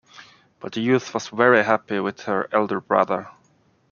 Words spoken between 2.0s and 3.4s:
her elder brother.